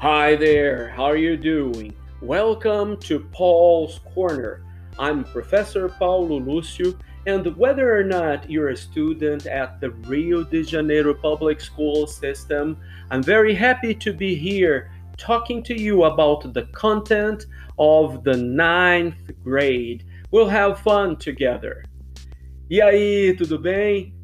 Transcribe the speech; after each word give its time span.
Hi 0.00 0.36
there, 0.36 0.90
how 0.90 1.06
are 1.06 1.16
you 1.16 1.36
doing? 1.36 1.92
Welcome 2.22 2.98
to 2.98 3.18
Paul's 3.32 3.98
Corner. 4.14 4.62
I'm 4.96 5.24
Professor 5.24 5.88
Paulo 5.88 6.38
Lúcio, 6.38 6.96
and 7.26 7.56
whether 7.56 7.98
or 7.98 8.04
not 8.04 8.48
you're 8.48 8.68
a 8.68 8.76
student 8.76 9.46
at 9.46 9.80
the 9.80 9.90
Rio 10.06 10.44
de 10.44 10.62
Janeiro 10.62 11.12
public 11.12 11.60
school 11.60 12.06
system, 12.06 12.76
I'm 13.10 13.24
very 13.24 13.56
happy 13.56 13.92
to 13.92 14.12
be 14.12 14.36
here 14.36 14.92
talking 15.16 15.64
to 15.64 15.74
you 15.74 16.04
about 16.04 16.54
the 16.54 16.66
content 16.66 17.46
of 17.76 18.22
the 18.22 18.36
ninth 18.36 19.32
grade. 19.42 20.04
We'll 20.30 20.48
have 20.48 20.78
fun 20.78 21.16
together. 21.16 21.82
E 22.70 22.80
aí, 22.80 23.36
tudo 23.36 23.58
bem? 23.60 24.14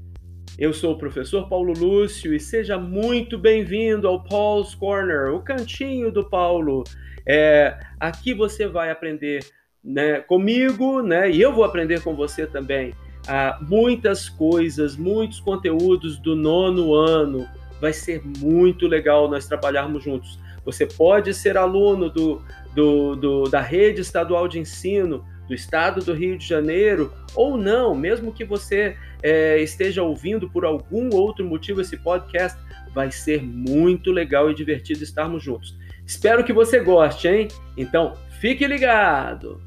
Eu 0.57 0.73
sou 0.73 0.93
o 0.93 0.98
professor 0.98 1.48
Paulo 1.48 1.73
Lúcio 1.73 2.32
e 2.32 2.39
seja 2.39 2.79
muito 2.79 3.36
bem-vindo 3.36 4.07
ao 4.07 4.22
Paul's 4.22 4.72
Corner, 4.72 5.35
o 5.35 5.40
cantinho 5.40 6.12
do 6.12 6.22
Paulo. 6.22 6.85
É, 7.26 7.76
aqui 7.99 8.32
você 8.32 8.68
vai 8.68 8.89
aprender 8.89 9.45
né, 9.82 10.21
comigo, 10.21 11.03
né, 11.03 11.29
e 11.29 11.43
eu 11.43 11.53
vou 11.53 11.64
aprender 11.64 12.03
com 12.03 12.14
você 12.14 12.46
também, 12.46 12.95
ah, 13.26 13.59
muitas 13.68 14.29
coisas, 14.29 14.96
muitos 14.96 15.40
conteúdos 15.40 16.18
do 16.18 16.36
nono 16.36 16.95
ano. 16.95 17.48
Vai 17.81 17.93
ser 17.93 18.23
muito 18.25 18.86
legal 18.86 19.29
nós 19.29 19.48
trabalharmos 19.48 20.04
juntos. 20.04 20.39
Você 20.64 20.86
pode 20.86 21.34
ser 21.34 21.59
aluno 21.59 22.09
do, 22.09 22.40
do, 22.73 23.17
do 23.17 23.43
da 23.45 23.61
rede 23.61 24.03
estadual 24.03 24.46
de 24.46 24.61
ensino 24.61 25.25
do 25.48 25.54
estado 25.54 26.00
do 26.00 26.14
Rio 26.14 26.39
de 26.39 26.46
Janeiro, 26.46 27.12
ou 27.34 27.57
não, 27.57 27.95
mesmo 27.95 28.32
que 28.32 28.45
você 28.45 28.96
é, 29.24 29.58
esteja 29.62 30.02
ouvindo 30.02 30.50
por 30.50 30.66
algum 30.66 31.08
outro 31.14 31.46
motivo 31.46 31.80
esse 31.80 31.96
podcast, 31.96 32.60
vai 32.92 33.10
ser 33.10 33.42
muito 33.42 34.12
legal 34.12 34.50
e 34.50 34.55
divertido 34.55 35.03
estarmos 35.03 35.42
juntos. 35.42 35.75
Espero 36.06 36.44
que 36.44 36.53
você 36.53 36.78
goste, 36.81 37.27
hein? 37.27 37.48
Então, 37.75 38.14
fique 38.39 38.66
ligado! 38.66 39.62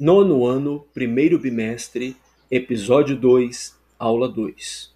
Nono 0.00 0.44
ano, 0.44 0.84
primeiro 0.92 1.38
bimestre, 1.38 2.16
episódio 2.50 3.16
2, 3.16 3.78
aula 3.96 4.28
2. 4.28 4.93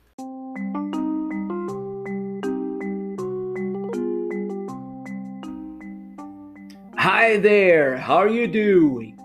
Hi 7.10 7.38
there, 7.38 7.96
how 7.96 8.18
are 8.18 8.30
you 8.30 8.46
doing? 8.46 9.16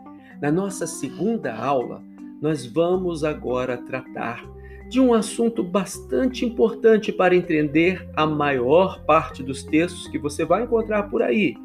Na 0.42 0.50
nossa 0.50 0.88
segunda 0.88 1.53
aula, 1.53 2.02
nós 2.42 2.66
vamos 2.66 3.25
agora 3.25 3.75
tratar 3.75 4.42
de 4.90 5.02
um 5.02 5.14
assunto 5.14 5.62
bastante 5.62 6.45
importante 6.45 7.12
para 7.12 7.36
entender 7.36 8.08
a 8.16 8.25
maior 8.25 9.03
parte 9.03 9.44
dos 9.44 9.64
textos 9.64 10.08
que 10.08 10.17
você 10.17 10.45
vai 10.45 10.64
encontrar 10.64 11.09
por 11.09 11.22
aí. 11.22 11.58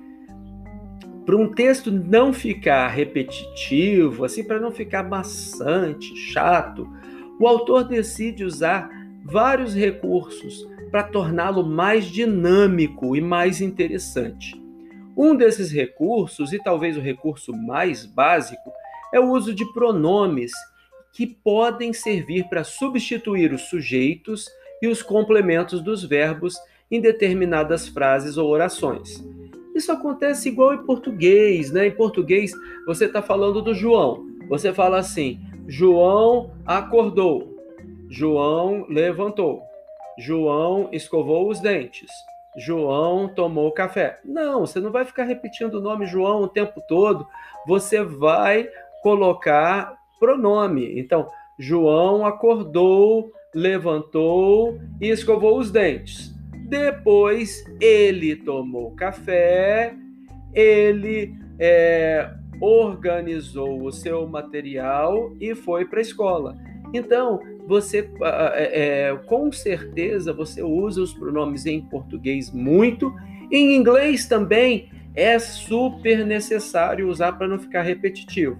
Para 1.24 1.36
um 1.36 1.52
texto 1.52 1.88
não 1.88 2.32
ficar 2.32 2.88
repetitivo, 2.88 4.24
assim, 4.24 4.42
para 4.42 4.58
não 4.58 4.72
ficar 4.72 5.04
maçante, 5.04 6.16
chato, 6.16 6.88
o 7.38 7.46
autor 7.46 7.84
decide 7.84 8.42
usar 8.42 8.90
vários 9.22 9.72
recursos 9.72 10.68
para 10.90 11.04
torná-lo 11.04 11.64
mais 11.64 12.06
dinâmico 12.06 13.14
e 13.14 13.20
mais 13.20 13.60
interessante. 13.60 14.60
Um 15.18 15.34
desses 15.34 15.72
recursos, 15.72 16.52
e 16.52 16.62
talvez 16.62 16.96
o 16.96 17.00
recurso 17.00 17.52
mais 17.52 18.06
básico, 18.06 18.72
é 19.12 19.18
o 19.18 19.32
uso 19.32 19.52
de 19.52 19.64
pronomes 19.72 20.52
que 21.12 21.26
podem 21.26 21.92
servir 21.92 22.48
para 22.48 22.62
substituir 22.62 23.52
os 23.52 23.62
sujeitos 23.62 24.48
e 24.80 24.86
os 24.86 25.02
complementos 25.02 25.82
dos 25.82 26.04
verbos 26.04 26.56
em 26.88 27.00
determinadas 27.00 27.88
frases 27.88 28.36
ou 28.36 28.48
orações. 28.48 29.20
Isso 29.74 29.90
acontece 29.90 30.48
igual 30.48 30.74
em 30.74 30.84
português, 30.84 31.72
né? 31.72 31.88
Em 31.88 31.96
português, 31.96 32.52
você 32.86 33.06
está 33.06 33.20
falando 33.20 33.60
do 33.60 33.74
João. 33.74 34.24
Você 34.48 34.72
fala 34.72 34.98
assim: 34.98 35.40
João 35.66 36.52
acordou, 36.64 37.58
João 38.08 38.86
levantou, 38.88 39.62
João 40.16 40.88
escovou 40.92 41.50
os 41.50 41.60
dentes, 41.60 42.10
João 42.58 43.28
tomou 43.28 43.72
café. 43.72 44.18
Não, 44.24 44.60
você 44.60 44.80
não 44.80 44.90
vai 44.90 45.04
ficar 45.04 45.24
repetindo 45.24 45.74
o 45.74 45.80
nome 45.80 46.06
João 46.06 46.42
o 46.42 46.48
tempo 46.48 46.82
todo. 46.86 47.26
Você 47.66 48.02
vai 48.02 48.68
colocar 49.02 49.96
pronome. 50.18 50.98
Então, 50.98 51.28
João 51.58 52.26
acordou, 52.26 53.32
levantou 53.54 54.78
e 55.00 55.08
escovou 55.08 55.58
os 55.58 55.70
dentes. 55.70 56.34
Depois, 56.68 57.64
ele 57.80 58.36
tomou 58.36 58.94
café, 58.94 59.94
ele 60.52 61.34
é, 61.58 62.30
organizou 62.60 63.82
o 63.82 63.92
seu 63.92 64.26
material 64.26 65.32
e 65.40 65.54
foi 65.54 65.84
para 65.84 66.00
a 66.00 66.02
escola. 66.02 66.67
Então, 66.92 67.40
você, 67.66 68.10
é, 68.54 69.10
é, 69.10 69.16
com 69.26 69.52
certeza, 69.52 70.32
você 70.32 70.62
usa 70.62 71.02
os 71.02 71.12
pronomes 71.12 71.66
em 71.66 71.82
português 71.82 72.50
muito, 72.50 73.12
em 73.52 73.76
inglês 73.76 74.26
também 74.26 74.90
é 75.14 75.38
super 75.38 76.24
necessário 76.24 77.08
usar 77.08 77.32
para 77.32 77.48
não 77.48 77.58
ficar 77.58 77.82
repetitivo. 77.82 78.58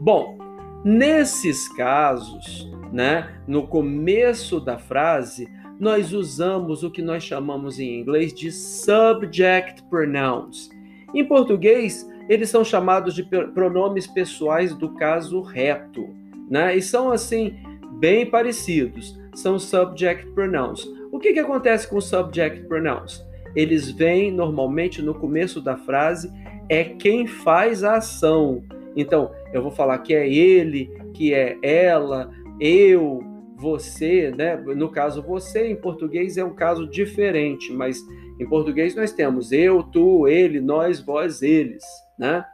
Bom, 0.00 0.38
nesses 0.84 1.68
casos, 1.76 2.70
né, 2.92 3.28
no 3.46 3.66
começo 3.66 4.60
da 4.60 4.78
frase, 4.78 5.48
nós 5.78 6.12
usamos 6.12 6.82
o 6.82 6.90
que 6.90 7.02
nós 7.02 7.22
chamamos 7.22 7.78
em 7.78 8.00
inglês 8.00 8.32
de 8.32 8.50
subject 8.50 9.82
pronouns. 9.84 10.70
Em 11.14 11.24
português, 11.24 12.08
eles 12.28 12.50
são 12.50 12.64
chamados 12.64 13.14
de 13.14 13.22
pronomes 13.22 14.06
pessoais 14.06 14.74
do 14.74 14.94
caso 14.94 15.40
reto 15.40 16.08
né? 16.50 16.76
E 16.76 16.82
são 16.82 17.10
assim 17.10 17.56
bem 17.98 18.26
parecidos. 18.26 19.18
São 19.34 19.58
subject 19.58 20.26
pronouns. 20.32 20.86
O 21.12 21.18
que, 21.18 21.32
que 21.32 21.38
acontece 21.38 21.88
com 21.88 22.00
subject 22.00 22.66
pronouns? 22.66 23.24
Eles 23.54 23.90
vêm 23.90 24.30
normalmente 24.30 25.00
no 25.00 25.14
começo 25.14 25.60
da 25.60 25.76
frase, 25.76 26.30
é 26.68 26.84
quem 26.84 27.26
faz 27.26 27.82
a 27.82 27.96
ação. 27.96 28.62
Então, 28.96 29.30
eu 29.52 29.62
vou 29.62 29.70
falar 29.70 29.98
que 29.98 30.14
é 30.14 30.28
ele, 30.28 30.90
que 31.14 31.32
é 31.32 31.56
ela, 31.62 32.30
eu, 32.60 33.20
você, 33.56 34.30
né? 34.36 34.56
No 34.56 34.88
caso, 34.90 35.22
você 35.22 35.68
em 35.68 35.76
português 35.76 36.36
é 36.36 36.44
um 36.44 36.54
caso 36.54 36.88
diferente, 36.88 37.72
mas 37.72 37.98
em 38.38 38.48
português 38.48 38.94
nós 38.94 39.12
temos 39.12 39.50
eu, 39.50 39.82
tu, 39.82 40.28
ele, 40.28 40.60
nós, 40.60 41.00
vós, 41.00 41.42
eles, 41.42 41.82
né? 42.18 42.44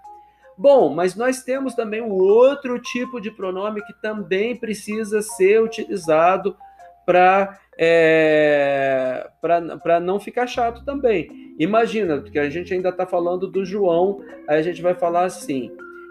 Bom, 0.56 0.94
mas 0.94 1.16
nós 1.16 1.42
temos 1.42 1.75
também 1.75 2.00
um 2.00 2.12
outro 2.12 2.78
tipo 2.78 3.20
de 3.20 3.31
pronome 3.31 3.84
que 3.84 3.92
também 4.00 4.56
precisa 4.56 5.20
ser 5.20 5.60
utilizado 5.62 6.56
para 7.04 7.59
é, 7.76 9.28
para 9.41 10.00
não 10.00 10.20
ficar 10.20 10.47
chato 10.47 10.84
também. 10.84 11.54
Imagina, 11.59 12.22
que 12.22 12.38
a 12.38 12.48
gente 12.48 12.72
ainda 12.72 12.91
está 12.91 13.04
falando 13.04 13.48
do 13.48 13.64
João, 13.64 14.20
aí 14.48 14.59
a 14.59 14.62
gente 14.62 14.81
vai 14.81 14.94
falar 14.94 15.25
assim: 15.25 15.70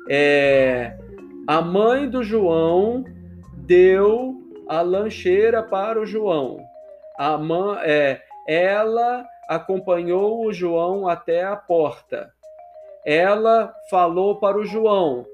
é, 0.10 0.98
a 1.48 1.62
mãe 1.62 2.10
do 2.10 2.24
João 2.24 3.06
deu 3.54 4.36
a 4.68 4.82
lancheira 4.82 5.64
para 5.64 6.00
o 6.00 6.06
João. 6.06 6.60
A 7.18 7.38
mãe, 7.38 7.78
é, 7.84 8.22
ela 8.48 9.26
acompanhou 9.48 10.46
o 10.46 10.54
João 10.54 11.08
até 11.08 11.44
a 11.44 11.56
porta. 11.56 12.32
Ela 13.06 13.74
falou 13.90 14.38
para 14.38 14.58
o 14.58 14.66
João: 14.66 15.26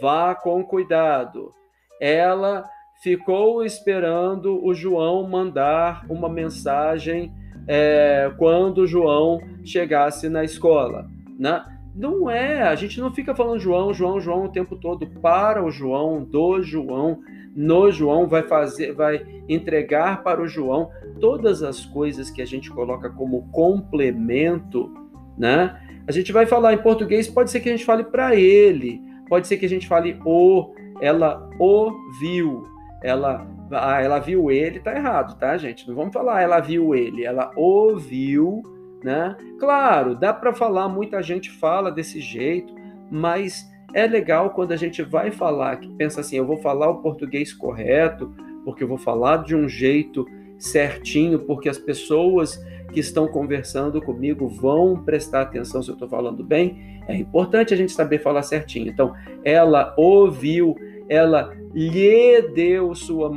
vá 0.00 0.34
com 0.34 0.62
cuidado. 0.64 1.52
Ela 2.00 2.64
ficou 3.02 3.64
esperando 3.64 4.64
o 4.64 4.74
João 4.74 5.28
mandar 5.28 6.04
uma 6.08 6.28
mensagem 6.28 7.32
é, 7.66 8.32
quando 8.36 8.86
João 8.86 9.40
chegasse 9.64 10.28
na 10.28 10.44
escola. 10.44 11.06
Né? 11.38 11.64
Não 11.94 12.28
é, 12.28 12.62
a 12.62 12.74
gente 12.74 13.00
não 13.00 13.12
fica 13.12 13.34
falando 13.34 13.60
João, 13.60 13.94
João, 13.94 14.20
João 14.20 14.44
o 14.44 14.52
tempo 14.52 14.76
todo 14.76 15.06
para 15.20 15.64
o 15.64 15.70
João, 15.70 16.24
do 16.24 16.60
João, 16.60 17.20
no 17.54 17.90
João, 17.90 18.26
vai 18.26 18.42
fazer, 18.42 18.92
vai 18.92 19.24
entregar 19.48 20.22
para 20.24 20.42
o 20.42 20.48
João 20.48 20.90
todas 21.20 21.62
as 21.62 21.84
coisas 21.84 22.30
que 22.30 22.42
a 22.42 22.46
gente 22.46 22.68
coloca 22.70 23.08
como 23.10 23.48
complemento, 23.52 24.92
né? 25.36 25.80
A 26.06 26.12
gente 26.12 26.32
vai 26.32 26.46
falar 26.46 26.74
em 26.74 26.78
português, 26.78 27.28
pode 27.28 27.50
ser 27.50 27.60
que 27.60 27.68
a 27.68 27.72
gente 27.72 27.84
fale 27.84 28.04
para 28.04 28.34
ele, 28.34 29.00
pode 29.28 29.46
ser 29.46 29.56
que 29.56 29.66
a 29.66 29.68
gente 29.68 29.86
fale 29.86 30.18
o, 30.24 30.74
ela 31.00 31.48
o 31.58 31.92
viu, 32.20 32.64
ela, 33.02 33.46
ah, 33.70 34.02
ela 34.02 34.18
viu 34.18 34.50
ele, 34.50 34.80
tá 34.80 34.94
errado, 34.94 35.38
tá, 35.38 35.56
gente? 35.56 35.88
Não 35.88 35.94
vamos 35.94 36.12
falar 36.12 36.42
ela 36.42 36.60
viu 36.60 36.94
ele, 36.94 37.24
ela 37.24 37.50
ouviu, 37.56 38.62
né? 39.02 39.36
Claro, 39.58 40.14
dá 40.14 40.32
para 40.32 40.54
falar, 40.54 40.88
muita 40.88 41.22
gente 41.22 41.50
fala 41.50 41.90
desse 41.90 42.20
jeito, 42.20 42.74
mas 43.10 43.70
é 43.94 44.06
legal 44.06 44.50
quando 44.50 44.72
a 44.72 44.76
gente 44.76 45.02
vai 45.02 45.30
falar, 45.30 45.76
que 45.76 45.88
pensa 45.94 46.20
assim, 46.20 46.36
eu 46.36 46.46
vou 46.46 46.56
falar 46.58 46.90
o 46.90 47.00
português 47.00 47.52
correto, 47.52 48.34
porque 48.64 48.82
eu 48.82 48.88
vou 48.88 48.98
falar 48.98 49.38
de 49.44 49.54
um 49.54 49.68
jeito 49.68 50.26
certinho, 50.58 51.38
porque 51.40 51.68
as 51.68 51.78
pessoas 51.78 52.60
que 52.92 53.00
estão 53.00 53.26
conversando 53.26 54.00
comigo 54.00 54.48
vão 54.48 55.02
prestar 55.02 55.42
atenção 55.42 55.82
se 55.82 55.90
eu 55.90 55.94
estou 55.94 56.08
falando 56.08 56.44
bem. 56.44 57.02
É 57.08 57.16
importante 57.16 57.74
a 57.74 57.76
gente 57.76 57.92
saber 57.92 58.18
falar 58.18 58.42
certinho. 58.42 58.88
Então, 58.88 59.14
ela 59.44 59.94
ouviu, 59.96 60.76
ela 61.08 61.54
lhe 61.74 62.40
deu 62.54 62.94
sua, 62.94 63.30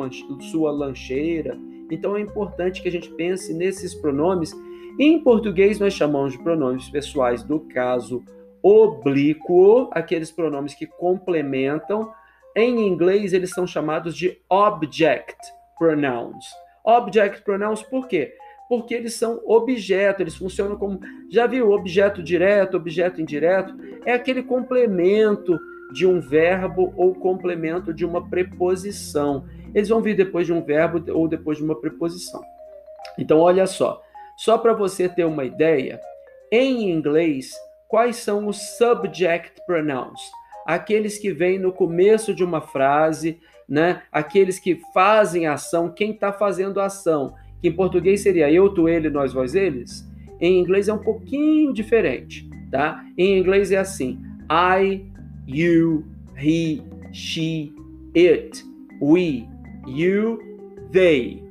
sua 0.52 0.72
lancheira. 0.72 1.58
Então, 1.92 2.16
é 2.16 2.22
importante 2.22 2.82
que 2.82 2.88
a 2.88 2.92
gente 2.92 3.10
pense 3.12 3.54
nesses 3.54 3.94
pronomes. 3.94 4.54
Em 5.00 5.20
português, 5.20 5.80
nós 5.80 5.94
chamamos 5.94 6.34
de 6.34 6.40
pronomes 6.40 6.90
pessoais 6.90 7.44
do 7.44 7.60
caso 7.60 8.24
oblíquo, 8.62 9.90
aqueles 9.92 10.32
pronomes 10.32 10.74
que 10.74 10.86
complementam. 10.86 12.12
Em 12.56 12.88
inglês, 12.88 13.34
eles 13.34 13.52
são 13.52 13.68
chamados 13.68 14.16
de 14.16 14.38
object 14.50 15.38
pronouns. 15.78 16.46
Object 16.84 17.44
pronouns 17.44 17.84
por 17.84 18.08
quê? 18.08 18.34
Porque 18.68 18.94
eles 18.94 19.14
são 19.14 19.42
objeto, 19.46 20.22
eles 20.22 20.36
funcionam 20.36 20.75
como. 20.75 21.00
Já 21.30 21.48
viu? 21.48 21.72
Objeto 21.72 22.22
direto, 22.22 22.78
objeto 22.78 23.22
indireto? 23.22 23.75
É 24.06 24.14
aquele 24.14 24.44
complemento 24.44 25.58
de 25.94 26.06
um 26.06 26.19
verbo 26.19 26.94
ou 26.96 27.16
complemento 27.16 27.94
de 27.94 28.06
uma 28.06 28.28
preposição. 28.30 29.46
Eles 29.74 29.90
vão 29.90 30.02
vir 30.02 30.16
depois 30.16 30.46
de 30.46 30.54
um 30.54 30.62
verbo 30.62 31.04
ou 31.12 31.28
depois 31.28 31.58
de 31.58 31.64
uma 31.64 31.80
preposição. 31.80 32.42
Então, 33.18 33.40
olha 33.40 33.66
só. 33.66 34.02
Só 34.38 34.58
para 34.58 34.74
você 34.74 35.10
ter 35.10 35.25
uma 35.25 35.46
ideia, 35.46 36.00
em 36.52 36.92
inglês, 36.92 37.52
quais 37.88 38.18
são 38.18 38.48
os 38.48 38.78
subject 38.78 39.62
pronouns? 39.66 40.20
Aqueles 40.66 41.18
que 41.18 41.31
vêm 41.31 41.58
no 41.58 41.72
começo 41.72 42.36
de 42.36 42.44
uma 42.44 42.62
frase, 42.62 43.40
né? 43.68 44.04
Aqueles 44.12 44.60
que 44.60 44.80
fazem 44.94 45.48
ação, 45.48 45.90
quem 45.90 46.12
está 46.12 46.31
fazendo 46.31 46.80
ação 46.80 47.34
que 47.62 47.68
em 47.68 47.71
português 47.71 48.21
seria 48.21 48.51
eu, 48.51 48.69
tu, 48.69 48.88
ele, 48.88 49.09
nós, 49.09 49.33
vós, 49.33 49.56
eles, 49.56 50.07
em 50.39 50.59
inglês 50.59 50.88
é 50.88 50.94
um 50.94 51.00
pouquinho 51.00 51.74
diferente, 51.74 52.50
tá? 52.71 53.04
Em 53.18 53.39
inglês 53.39 53.71
é 53.71 53.77
assim: 53.77 54.19
I, 54.50 55.06
you, 55.48 56.04
he, 56.38 56.81
she, 57.12 57.74
it, 58.15 58.63
we, 59.01 59.48
you, 59.88 60.39
they, 60.92 61.44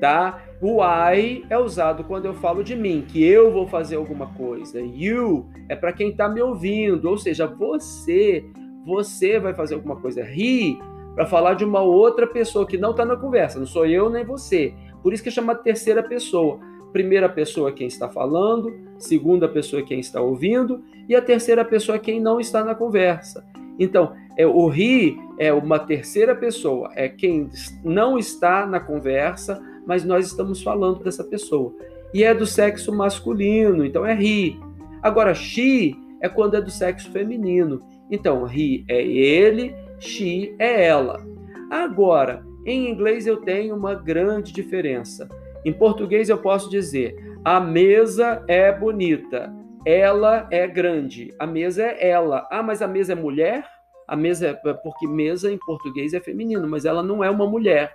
tá? 0.00 0.42
O 0.62 0.82
I 0.82 1.44
é 1.48 1.58
usado 1.58 2.04
quando 2.04 2.26
eu 2.26 2.34
falo 2.34 2.62
de 2.62 2.76
mim, 2.76 3.04
que 3.06 3.24
eu 3.24 3.50
vou 3.50 3.66
fazer 3.66 3.96
alguma 3.96 4.26
coisa. 4.26 4.78
You 4.78 5.46
é 5.70 5.76
para 5.76 5.92
quem 5.92 6.10
está 6.10 6.28
me 6.28 6.42
ouvindo, 6.42 7.08
ou 7.08 7.16
seja, 7.16 7.46
você, 7.46 8.44
você 8.84 9.38
vai 9.38 9.54
fazer 9.54 9.74
alguma 9.74 9.96
coisa. 9.96 10.20
He 10.20 10.76
para 11.14 11.26
falar 11.26 11.54
de 11.54 11.64
uma 11.64 11.80
outra 11.80 12.26
pessoa 12.26 12.66
que 12.66 12.78
não 12.78 12.92
está 12.92 13.04
na 13.04 13.16
conversa, 13.16 13.58
não 13.58 13.66
sou 13.66 13.86
eu 13.86 14.08
nem 14.08 14.24
você. 14.24 14.72
Por 15.02 15.12
isso 15.12 15.22
que 15.22 15.30
chama 15.30 15.54
terceira 15.54 16.02
pessoa. 16.02 16.58
Primeira 16.92 17.28
pessoa 17.28 17.70
é 17.70 17.72
quem 17.72 17.86
está 17.86 18.08
falando, 18.08 18.74
segunda 18.98 19.48
pessoa 19.48 19.80
é 19.80 19.84
quem 19.84 20.00
está 20.00 20.20
ouvindo 20.20 20.82
e 21.08 21.14
a 21.14 21.22
terceira 21.22 21.64
pessoa 21.64 21.96
é 21.96 21.98
quem 21.98 22.20
não 22.20 22.40
está 22.40 22.64
na 22.64 22.74
conversa. 22.74 23.44
Então, 23.78 24.12
é, 24.36 24.46
o 24.46 24.68
ri 24.68 25.18
é 25.38 25.52
uma 25.52 25.78
terceira 25.78 26.34
pessoa, 26.34 26.90
é 26.94 27.08
quem 27.08 27.48
não 27.82 28.18
está 28.18 28.66
na 28.66 28.78
conversa, 28.78 29.62
mas 29.86 30.04
nós 30.04 30.26
estamos 30.26 30.62
falando 30.62 31.02
dessa 31.02 31.24
pessoa. 31.24 31.74
E 32.12 32.24
é 32.24 32.34
do 32.34 32.44
sexo 32.44 32.92
masculino, 32.92 33.84
então 33.84 34.04
é 34.04 34.14
ri. 34.14 34.58
Agora, 35.02 35.34
she 35.34 35.96
é 36.20 36.28
quando 36.28 36.56
é 36.56 36.60
do 36.60 36.70
sexo 36.70 37.10
feminino. 37.10 37.82
Então, 38.10 38.44
ri 38.44 38.84
é 38.88 39.00
ele, 39.02 39.74
she 39.98 40.54
é 40.58 40.86
ela. 40.86 41.24
Agora, 41.70 42.44
em 42.70 42.88
inglês 42.88 43.26
eu 43.26 43.38
tenho 43.38 43.74
uma 43.74 43.94
grande 43.94 44.52
diferença. 44.52 45.28
Em 45.64 45.72
português 45.72 46.28
eu 46.28 46.38
posso 46.38 46.70
dizer: 46.70 47.16
a 47.44 47.60
mesa 47.60 48.44
é 48.48 48.72
bonita, 48.72 49.52
ela 49.84 50.46
é 50.50 50.66
grande, 50.66 51.34
a 51.38 51.46
mesa 51.46 51.84
é 51.84 52.08
ela. 52.08 52.46
Ah, 52.50 52.62
mas 52.62 52.82
a 52.82 52.88
mesa 52.88 53.12
é 53.12 53.16
mulher? 53.16 53.64
A 54.06 54.16
mesa 54.16 54.58
é 54.64 54.74
porque 54.74 55.06
mesa 55.06 55.52
em 55.52 55.58
português 55.58 56.12
é 56.14 56.20
feminino, 56.20 56.66
mas 56.68 56.84
ela 56.84 57.02
não 57.02 57.22
é 57.22 57.30
uma 57.30 57.46
mulher. 57.46 57.94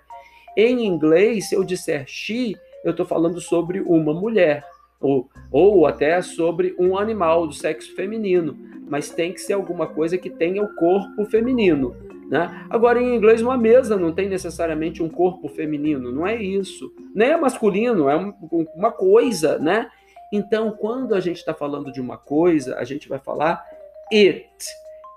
Em 0.55 0.85
inglês, 0.85 1.49
se 1.49 1.55
eu 1.55 1.63
disser 1.63 2.05
she, 2.07 2.55
eu 2.83 2.91
estou 2.91 3.05
falando 3.05 3.41
sobre 3.41 3.81
uma 3.81 4.13
mulher, 4.13 4.63
ou, 5.01 5.29
ou 5.51 5.85
até 5.85 6.21
sobre 6.21 6.73
um 6.79 6.97
animal 6.97 7.45
do 7.45 7.53
sexo 7.53 7.93
feminino, 7.95 8.57
mas 8.87 9.09
tem 9.09 9.33
que 9.33 9.41
ser 9.41 9.53
alguma 9.53 9.87
coisa 9.87 10.17
que 10.17 10.29
tenha 10.29 10.63
o 10.63 10.73
corpo 10.75 11.25
feminino. 11.25 11.95
Né? 12.29 12.65
Agora, 12.69 13.01
em 13.01 13.15
inglês, 13.15 13.41
uma 13.41 13.57
mesa 13.57 13.97
não 13.97 14.11
tem 14.11 14.27
necessariamente 14.27 15.03
um 15.03 15.09
corpo 15.09 15.47
feminino, 15.47 16.11
não 16.11 16.25
é 16.25 16.35
isso. 16.35 16.91
Nem 17.13 17.29
é 17.29 17.37
masculino, 17.37 18.09
é 18.09 18.15
uma 18.75 18.91
coisa, 18.91 19.59
né? 19.59 19.89
Então, 20.31 20.71
quando 20.71 21.13
a 21.13 21.19
gente 21.19 21.37
está 21.37 21.53
falando 21.53 21.91
de 21.91 22.01
uma 22.01 22.17
coisa, 22.17 22.77
a 22.77 22.83
gente 22.83 23.07
vai 23.07 23.19
falar 23.19 23.63
it, 24.11 24.47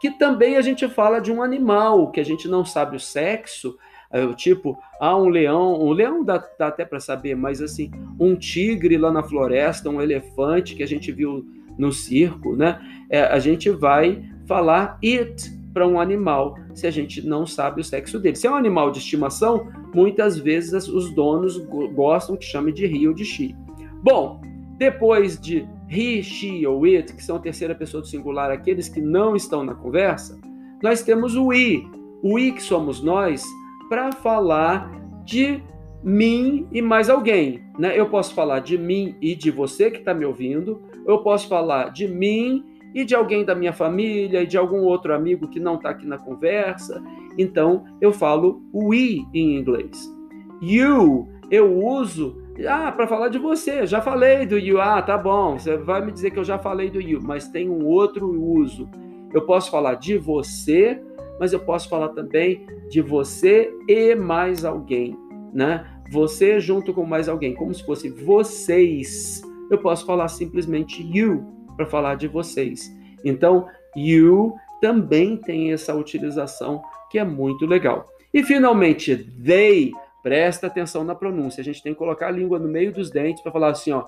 que 0.00 0.10
também 0.12 0.56
a 0.56 0.60
gente 0.60 0.86
fala 0.88 1.18
de 1.18 1.32
um 1.32 1.42
animal, 1.42 2.10
que 2.10 2.20
a 2.20 2.24
gente 2.24 2.46
não 2.46 2.64
sabe 2.64 2.96
o 2.96 3.00
sexo, 3.00 3.76
é, 4.10 4.26
tipo, 4.34 4.78
há 5.00 5.16
um 5.16 5.28
leão, 5.28 5.82
um 5.82 5.92
leão 5.92 6.24
dá, 6.24 6.42
dá 6.58 6.68
até 6.68 6.84
para 6.84 7.00
saber, 7.00 7.34
mas 7.34 7.60
assim, 7.60 7.90
um 8.18 8.34
tigre 8.34 8.96
lá 8.96 9.10
na 9.10 9.22
floresta, 9.22 9.90
um 9.90 10.00
elefante 10.00 10.74
que 10.74 10.82
a 10.82 10.86
gente 10.86 11.12
viu 11.12 11.44
no 11.76 11.92
circo, 11.92 12.56
né? 12.56 12.80
É, 13.10 13.22
a 13.22 13.38
gente 13.38 13.70
vai 13.70 14.22
falar 14.46 14.98
it, 15.04 15.57
para 15.72 15.86
um 15.86 16.00
animal 16.00 16.56
se 16.74 16.86
a 16.86 16.90
gente 16.90 17.26
não 17.26 17.46
sabe 17.46 17.80
o 17.80 17.84
sexo 17.84 18.18
dele. 18.18 18.36
Se 18.36 18.46
é 18.46 18.50
um 18.50 18.56
animal 18.56 18.90
de 18.90 18.98
estimação, 18.98 19.68
muitas 19.94 20.38
vezes 20.38 20.88
os 20.88 21.10
donos 21.14 21.58
gostam 21.94 22.36
que 22.36 22.44
chame 22.44 22.72
de 22.72 22.84
he 22.84 23.06
ou 23.06 23.14
de 23.14 23.24
she. 23.24 23.54
Bom, 24.02 24.40
depois 24.76 25.38
de 25.40 25.66
he, 25.90 26.22
she 26.22 26.66
ou 26.66 26.84
it, 26.84 27.14
que 27.14 27.22
são 27.22 27.36
a 27.36 27.40
terceira 27.40 27.74
pessoa 27.74 28.00
do 28.00 28.06
singular, 28.06 28.50
aqueles 28.50 28.88
que 28.88 29.00
não 29.00 29.34
estão 29.34 29.64
na 29.64 29.74
conversa, 29.74 30.38
nós 30.82 31.02
temos 31.02 31.34
o 31.34 31.52
i. 31.52 31.86
O 32.22 32.38
i 32.38 32.52
que 32.52 32.62
somos 32.62 33.02
nós 33.02 33.44
para 33.88 34.12
falar 34.12 34.90
de 35.24 35.62
mim 36.02 36.66
e 36.72 36.80
mais 36.80 37.10
alguém. 37.10 37.62
Né? 37.78 37.98
Eu 37.98 38.08
posso 38.08 38.34
falar 38.34 38.60
de 38.60 38.78
mim 38.78 39.16
e 39.20 39.34
de 39.34 39.50
você 39.50 39.90
que 39.90 39.98
está 39.98 40.14
me 40.14 40.24
ouvindo, 40.24 40.82
eu 41.06 41.18
posso 41.18 41.48
falar 41.48 41.90
de 41.90 42.06
mim 42.06 42.64
e 42.94 43.04
de 43.04 43.14
alguém 43.14 43.44
da 43.44 43.54
minha 43.54 43.72
família 43.72 44.42
e 44.42 44.46
de 44.46 44.56
algum 44.56 44.80
outro 44.80 45.14
amigo 45.14 45.48
que 45.48 45.60
não 45.60 45.76
está 45.76 45.90
aqui 45.90 46.06
na 46.06 46.18
conversa. 46.18 47.02
Então 47.36 47.84
eu 48.00 48.12
falo 48.12 48.62
we 48.72 49.26
em 49.34 49.56
inglês. 49.56 50.12
You 50.60 51.28
eu 51.50 51.78
uso 51.78 52.36
ah, 52.66 52.90
para 52.90 53.06
falar 53.06 53.28
de 53.28 53.38
você, 53.38 53.86
já 53.86 54.00
falei 54.00 54.44
do 54.44 54.58
you. 54.58 54.80
Ah, 54.80 55.00
tá 55.00 55.16
bom, 55.16 55.58
você 55.58 55.76
vai 55.76 56.04
me 56.04 56.10
dizer 56.10 56.30
que 56.32 56.38
eu 56.38 56.44
já 56.44 56.58
falei 56.58 56.90
do 56.90 57.00
you, 57.00 57.20
mas 57.22 57.48
tem 57.48 57.68
um 57.68 57.86
outro 57.86 58.28
uso. 58.28 58.88
Eu 59.32 59.42
posso 59.42 59.70
falar 59.70 59.94
de 59.94 60.18
você, 60.18 61.00
mas 61.38 61.52
eu 61.52 61.60
posso 61.60 61.88
falar 61.88 62.08
também 62.08 62.66
de 62.88 63.00
você 63.00 63.72
e 63.86 64.14
mais 64.14 64.64
alguém, 64.64 65.16
né? 65.52 65.86
Você 66.10 66.58
junto 66.58 66.92
com 66.92 67.04
mais 67.04 67.28
alguém, 67.28 67.54
como 67.54 67.72
se 67.72 67.84
fosse 67.84 68.08
vocês. 68.08 69.42
Eu 69.70 69.78
posso 69.78 70.04
falar 70.04 70.28
simplesmente 70.28 71.06
you 71.14 71.57
para 71.78 71.86
falar 71.86 72.16
de 72.16 72.26
vocês. 72.26 72.92
Então, 73.24 73.68
you 73.96 74.52
também 74.80 75.36
tem 75.36 75.72
essa 75.72 75.94
utilização 75.94 76.82
que 77.08 77.18
é 77.18 77.24
muito 77.24 77.64
legal. 77.64 78.10
E 78.34 78.42
finalmente, 78.42 79.16
they, 79.16 79.92
presta 80.22 80.66
atenção 80.66 81.04
na 81.04 81.14
pronúncia. 81.14 81.60
A 81.60 81.64
gente 81.64 81.82
tem 81.82 81.92
que 81.92 81.98
colocar 81.98 82.26
a 82.26 82.32
língua 82.32 82.58
no 82.58 82.68
meio 82.68 82.92
dos 82.92 83.10
dentes 83.10 83.42
para 83.42 83.52
falar 83.52 83.70
assim, 83.70 83.92
ó, 83.92 84.04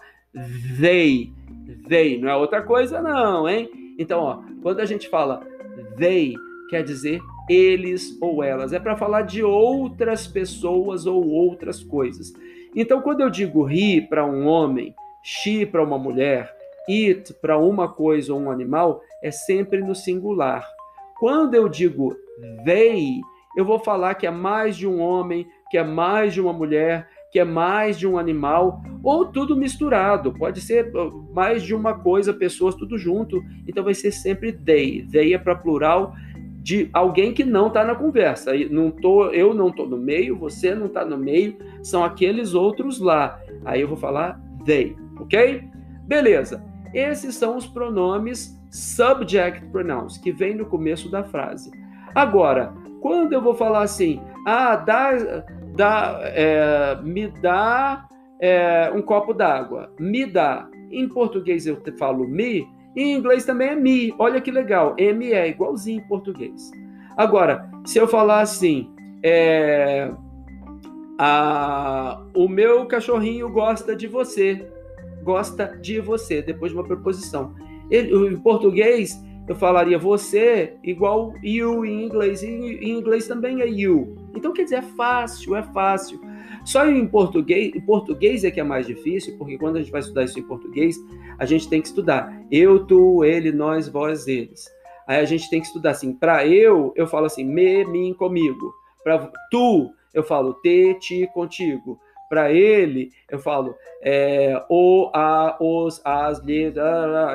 they, 0.81 1.33
they, 1.89 2.21
não 2.21 2.29
é 2.29 2.37
outra 2.37 2.61
coisa 2.63 3.01
não, 3.01 3.49
hein? 3.49 3.71
Então, 3.99 4.21
ó, 4.21 4.43
quando 4.63 4.81
a 4.81 4.85
gente 4.85 5.09
fala 5.09 5.47
they, 5.97 6.35
quer 6.69 6.83
dizer 6.83 7.21
eles 7.49 8.17
ou 8.21 8.43
elas, 8.43 8.73
é 8.73 8.79
para 8.79 8.97
falar 8.97 9.23
de 9.23 9.43
outras 9.43 10.27
pessoas 10.27 11.07
ou 11.07 11.27
outras 11.29 11.83
coisas. 11.83 12.33
Então, 12.75 13.01
quando 13.01 13.21
eu 13.21 13.31
digo 13.31 13.69
he 13.69 14.01
para 14.01 14.25
um 14.25 14.47
homem, 14.47 14.95
she 15.23 15.67
para 15.67 15.83
uma 15.83 15.99
mulher, 15.99 16.60
it 16.91 17.35
para 17.35 17.59
uma 17.59 17.89
coisa 17.89 18.33
ou 18.33 18.41
um 18.41 18.51
animal 18.51 19.01
é 19.23 19.31
sempre 19.31 19.81
no 19.81 19.95
singular. 19.95 20.67
Quando 21.19 21.55
eu 21.55 21.69
digo 21.69 22.17
they, 22.65 23.21
eu 23.57 23.65
vou 23.65 23.79
falar 23.79 24.15
que 24.15 24.27
é 24.27 24.31
mais 24.31 24.77
de 24.77 24.87
um 24.87 25.01
homem, 25.01 25.47
que 25.71 25.77
é 25.77 25.85
mais 25.85 26.33
de 26.33 26.41
uma 26.41 26.53
mulher, 26.53 27.09
que 27.31 27.39
é 27.39 27.45
mais 27.45 27.99
de 27.99 28.07
um 28.07 28.19
animal, 28.19 28.83
ou 29.03 29.27
tudo 29.27 29.57
misturado. 29.57 30.33
Pode 30.33 30.61
ser 30.61 30.95
uh, 30.97 31.29
mais 31.33 31.63
de 31.63 31.75
uma 31.75 31.95
coisa, 31.95 32.33
pessoas, 32.33 32.75
tudo 32.75 32.99
junto. 32.99 33.43
Então 33.67 33.85
vai 33.85 33.95
ser 33.95 34.11
sempre 34.11 34.53
they. 34.53 35.07
They 35.11 35.35
é 35.35 35.39
para 35.39 35.55
plural 35.55 36.15
de 36.63 36.91
alguém 36.93 37.33
que 37.33 37.45
não 37.45 37.69
está 37.69 37.85
na 37.85 37.95
conversa. 37.95 38.53
Não 38.71 38.91
tô, 38.91 39.27
eu 39.27 39.55
não 39.55 39.69
estou 39.69 39.89
no 39.89 39.97
meio, 39.97 40.37
você 40.37 40.75
não 40.75 40.87
está 40.87 41.05
no 41.05 41.17
meio, 41.17 41.57
são 41.83 42.05
aqueles 42.05 42.55
outros 42.55 42.99
lá. 42.99 43.41
Aí 43.65 43.81
eu 43.81 43.89
vou 43.89 43.97
falar 43.97 44.41
they, 44.65 44.97
ok? 45.19 45.63
Beleza. 46.07 46.70
Esses 46.95 47.35
são 47.35 47.57
os 47.57 47.67
pronomes 47.67 48.59
subject 48.71 49.67
pronouns, 49.67 50.19
que 50.19 50.33
vem 50.33 50.55
no 50.55 50.67
começo 50.67 51.11
da 51.11 51.25
frase. 51.25 51.71
Agora, 52.15 52.73
quando 53.01 53.33
eu 53.33 53.43
vou 53.43 53.55
falar 53.55 53.83
assim, 53.83 54.21
ah, 54.47 54.77
dá, 54.77 55.13
dá, 55.75 56.21
é, 56.23 56.99
me 57.03 57.29
dá 57.29 58.07
é, 58.41 58.91
um 58.95 59.03
copo 59.03 59.33
d'água. 59.33 59.93
Me 59.99 60.27
dá. 60.27 60.69
Em 60.91 61.09
português 61.09 61.67
eu 61.67 61.81
falo 61.99 62.27
me, 62.27 62.67
em 62.97 63.15
inglês 63.15 63.45
também 63.45 63.69
é 63.69 63.77
me. 63.77 64.15
Olha 64.19 64.41
que 64.41 64.51
legal. 64.51 64.95
M 64.99 65.33
é 65.33 65.49
igualzinho 65.49 66.01
em 66.01 66.09
português. 66.09 66.71
Agora, 67.17 67.71
se 67.85 67.99
eu 67.99 68.09
falar 68.09 68.41
assim, 68.41 68.91
é, 69.23 70.11
a, 71.19 72.21
o 72.35 72.49
meu 72.49 72.87
cachorrinho 72.87 73.49
gosta 73.51 73.95
de 73.95 74.07
você. 74.07 74.67
Gosta 75.23 75.79
de 75.81 76.01
você, 76.01 76.43
depois 76.43 76.73
de 76.73 76.79
uma 76.79 76.85
preposição. 76.85 77.55
Ele, 77.91 78.15
em 78.29 78.37
português, 78.37 79.21
eu 79.49 79.55
falaria 79.55 79.99
você 79.99 80.75
igual 80.85 81.35
you 81.43 81.85
em 81.85 82.05
inglês. 82.05 82.43
E 82.43 82.47
em 82.47 82.99
inglês 82.99 83.27
também 83.27 83.61
é 83.61 83.69
you. 83.69 84.17
Então, 84.35 84.53
quer 84.53 84.65
dizer, 84.65 84.77
é 84.77 84.83
fácil, 84.83 85.57
é 85.57 85.63
fácil. 85.63 86.21
Só 86.65 86.87
em 86.87 87.07
português, 87.07 87.75
em 87.75 87.81
português 87.81 88.45
é 88.45 88.51
que 88.51 88.61
é 88.61 88.63
mais 88.63 88.87
difícil, 88.87 89.37
porque 89.39 89.59
quando 89.59 89.77
a 89.77 89.81
gente 89.81 89.91
vai 89.91 90.01
estudar 90.01 90.25
isso 90.25 90.39
em 90.39 90.43
português, 90.43 90.97
a 91.39 91.45
gente 91.45 91.69
tem 91.69 91.81
que 91.81 91.89
estudar 91.89 92.41
eu, 92.51 92.87
tu, 92.87 93.25
ele, 93.25 93.51
nós, 93.51 93.89
vós, 93.89 94.29
eles. 94.29 94.69
Aí 95.07 95.19
a 95.19 95.25
gente 95.25 95.49
tem 95.51 95.61
que 95.61 95.67
estudar 95.67 95.91
assim, 95.91 96.13
para 96.13 96.47
eu, 96.47 96.93
eu 96.95 97.07
falo 97.07 97.27
assim, 97.27 97.45
me, 97.45 97.85
mim, 97.85 98.15
comigo. 98.15 98.73
Para 99.03 99.31
tu, 99.51 99.91
eu 100.15 100.23
falo 100.23 100.55
te, 100.55 100.95
ti, 101.01 101.29
contigo. 101.33 101.99
Para 102.31 102.53
ele, 102.53 103.11
eu 103.29 103.41
falo 103.41 103.75
é, 104.01 104.65
o, 104.71 105.11
a, 105.13 105.57
os, 105.61 106.01
as, 106.05 106.39
lhe, 106.39 106.73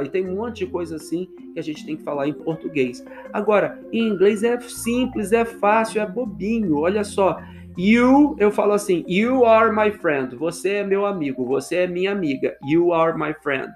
e 0.04 0.10
tem 0.10 0.28
um 0.28 0.36
monte 0.38 0.66
de 0.66 0.68
coisa 0.68 0.96
assim 0.96 1.28
que 1.54 1.60
a 1.60 1.62
gente 1.62 1.86
tem 1.86 1.98
que 1.98 2.04
falar 2.04 2.30
em 2.30 2.34
português. 2.34 3.04
Agora, 3.34 3.78
em 3.92 4.08
inglês 4.08 4.42
é 4.42 4.58
simples, 4.62 5.34
é 5.34 5.44
fácil, 5.44 6.02
é 6.02 6.06
bobinho. 6.06 6.80
Olha 6.80 7.04
só, 7.04 7.38
You, 7.78 8.38
eu 8.40 8.52
falo 8.52 8.72
assim, 8.72 9.04
you 9.06 9.44
are 9.46 9.70
my 9.70 9.92
friend. 9.92 10.34
Você 10.38 10.76
é 10.76 10.84
meu 10.84 11.06
amigo, 11.06 11.46
você 11.46 11.80
é 11.80 11.88
minha 11.88 12.14
amiga. 12.14 12.58
You 12.64 12.94
are 12.94 13.18
my 13.18 13.34
friend. 13.44 13.70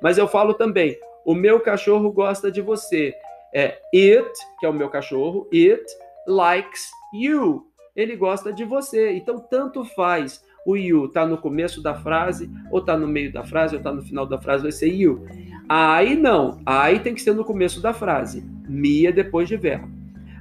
Mas 0.00 0.16
eu 0.16 0.26
falo 0.26 0.54
também, 0.54 0.96
o 1.24 1.34
meu 1.34 1.60
cachorro 1.60 2.10
gosta 2.10 2.50
de 2.50 2.62
você. 2.62 3.14
É 3.54 3.78
it, 3.94 4.30
que 4.58 4.64
é 4.64 4.68
o 4.70 4.72
meu 4.72 4.88
cachorro, 4.88 5.46
it 5.52 5.84
likes 6.26 6.90
you. 7.12 7.66
Ele 7.94 8.16
gosta 8.16 8.50
de 8.54 8.64
você. 8.64 9.12
Então 9.12 9.38
tanto 9.38 9.84
faz. 9.84 10.42
O 10.64 10.76
you 10.76 11.08
tá 11.08 11.26
no 11.26 11.36
começo 11.38 11.82
da 11.82 11.94
frase, 11.94 12.50
ou 12.70 12.80
tá 12.80 12.96
no 12.96 13.08
meio 13.08 13.32
da 13.32 13.42
frase, 13.42 13.76
ou 13.76 13.82
tá 13.82 13.92
no 13.92 14.02
final 14.02 14.26
da 14.26 14.38
frase, 14.38 14.62
vai 14.62 14.72
ser 14.72 14.92
you. 14.92 15.24
Aí 15.68 16.14
não, 16.14 16.60
aí 16.64 16.98
tem 17.00 17.14
que 17.14 17.22
ser 17.22 17.34
no 17.34 17.44
começo 17.44 17.80
da 17.80 17.92
frase. 17.92 18.44
Me 18.68 19.06
é 19.06 19.12
depois 19.12 19.48
de 19.48 19.56
verbo. 19.56 19.88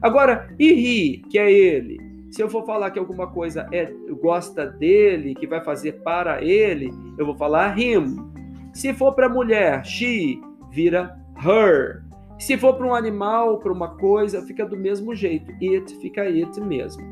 Agora, 0.02 0.54
e 0.60 0.70
he, 0.70 1.30
que 1.30 1.38
é 1.38 1.52
ele, 1.52 2.00
se 2.32 2.42
eu 2.42 2.50
for 2.50 2.66
falar 2.66 2.92
que 2.92 2.98
alguma 2.98 3.28
coisa 3.28 3.68
é 3.74 3.92
gosta 4.22 4.66
dele, 4.66 5.36
que 5.36 5.46
vai 5.46 5.62
fazer 5.62 6.02
para 6.02 6.42
ele, 6.42 6.90
eu 7.18 7.26
vou 7.26 7.36
falar 7.36 7.78
him. 7.78 8.16
Se 8.74 8.94
for 8.94 9.14
para 9.14 9.28
mulher, 9.28 9.86
she 9.86 10.40
vira 10.72 11.20
her. 11.36 12.04
Se 12.40 12.58
for 12.58 12.74
para 12.74 12.88
um 12.88 12.96
animal, 12.96 13.60
para 13.60 13.72
uma 13.72 13.90
coisa, 13.90 14.42
fica 14.44 14.66
do 14.66 14.78
mesmo 14.78 15.14
jeito. 15.14 15.52
It 15.62 15.94
fica 15.98 16.22
it 16.22 16.60
mesmo. 16.62 17.04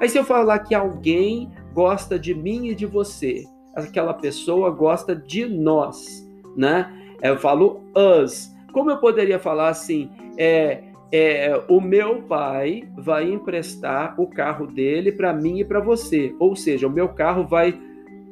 Aí 0.00 0.08
se 0.08 0.18
eu 0.18 0.24
falar 0.24 0.58
que 0.60 0.74
alguém 0.74 1.52
gosta 1.74 2.18
de 2.18 2.32
mim 2.32 2.68
e 2.68 2.74
de 2.74 2.86
você, 2.86 3.44
aquela 3.74 4.14
pessoa 4.14 4.70
gosta 4.70 5.14
de 5.14 5.44
nós, 5.44 6.24
né? 6.56 6.90
Eu 7.20 7.36
falo 7.36 7.82
us. 8.22 8.50
Como 8.72 8.90
eu 8.90 8.98
poderia 8.98 9.38
falar 9.38 9.68
assim? 9.68 10.08
É, 10.38 10.84
é, 11.10 11.62
o 11.68 11.80
meu 11.80 12.22
pai 12.22 12.88
vai 12.96 13.30
emprestar 13.30 14.20
o 14.20 14.26
carro 14.26 14.66
dele 14.66 15.10
para 15.12 15.32
mim 15.32 15.58
e 15.60 15.64
para 15.64 15.80
você. 15.80 16.34
Ou 16.38 16.54
seja, 16.54 16.86
o 16.86 16.90
meu 16.90 17.08
carro 17.08 17.46
vai, 17.46 17.78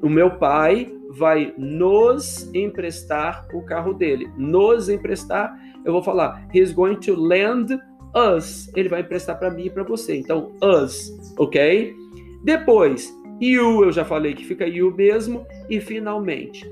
o 0.03 0.09
meu 0.09 0.31
pai 0.39 0.93
vai 1.11 1.53
nos 1.59 2.53
emprestar 2.55 3.47
o 3.55 3.63
carro 3.63 3.93
dele. 3.93 4.31
Nos 4.37 4.89
emprestar, 4.89 5.57
eu 5.85 5.93
vou 5.93 6.03
falar, 6.03 6.49
he's 6.55 6.73
going 6.73 6.97
to 6.97 7.15
lend 7.15 7.79
us. 8.15 8.71
Ele 8.77 8.89
vai 8.89 9.01
emprestar 9.01 9.39
para 9.39 9.51
mim 9.51 9.67
e 9.67 9.71
para 9.71 9.85
você. 9.85 10.17
Então, 10.17 10.53
us, 10.63 11.11
ok? 11.39 11.95
Depois, 12.43 13.13
you, 13.43 13.85
eu 13.85 13.93
já 13.93 14.05
falei 14.05 14.35
que 14.35 14.45
fica 14.45 14.67
you 14.67 14.95
mesmo. 14.95 15.47
E 15.69 15.81
finalmente, 15.81 16.71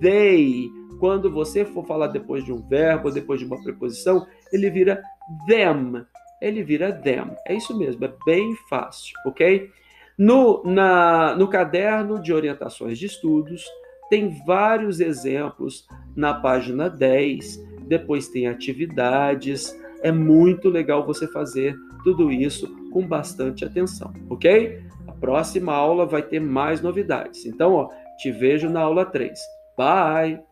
they. 0.00 0.70
Quando 0.98 1.30
você 1.30 1.64
for 1.64 1.86
falar 1.86 2.08
depois 2.08 2.44
de 2.44 2.52
um 2.52 2.60
verbo, 2.68 3.10
depois 3.10 3.40
de 3.40 3.46
uma 3.46 3.62
preposição, 3.62 4.26
ele 4.52 4.68
vira 4.68 5.02
them. 5.46 6.04
Ele 6.42 6.62
vira 6.62 6.92
them. 6.92 7.34
É 7.46 7.54
isso 7.54 7.76
mesmo, 7.76 8.04
é 8.04 8.12
bem 8.26 8.54
fácil, 8.68 9.14
ok? 9.24 9.70
No, 10.18 10.62
na, 10.64 11.34
no 11.34 11.48
caderno 11.48 12.20
de 12.20 12.32
orientações 12.32 12.98
de 12.98 13.06
estudos, 13.06 13.64
tem 14.10 14.42
vários 14.44 15.00
exemplos 15.00 15.86
na 16.14 16.34
página 16.34 16.90
10, 16.90 17.64
depois 17.86 18.28
tem 18.28 18.46
atividades. 18.46 19.74
É 20.02 20.12
muito 20.12 20.68
legal 20.68 21.06
você 21.06 21.26
fazer 21.26 21.74
tudo 22.04 22.30
isso 22.30 22.68
com 22.90 23.06
bastante 23.06 23.64
atenção, 23.64 24.12
ok? 24.28 24.82
Próxima 25.20 25.74
aula 25.74 26.06
vai 26.06 26.22
ter 26.22 26.40
mais 26.40 26.80
novidades. 26.80 27.44
Então, 27.44 27.74
ó, 27.74 27.88
te 28.16 28.32
vejo 28.32 28.68
na 28.68 28.80
aula 28.80 29.04
3. 29.04 29.38
Bye! 29.76 30.49